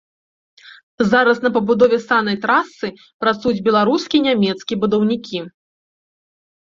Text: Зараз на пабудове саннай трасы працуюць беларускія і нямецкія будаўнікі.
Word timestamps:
Зараз 1.11 1.37
на 1.45 1.49
пабудове 1.57 1.99
саннай 2.07 2.37
трасы 2.45 2.87
працуюць 3.25 3.63
беларускія 3.71 4.21
і 4.23 4.27
нямецкія 4.29 4.77
будаўнікі. 4.85 5.39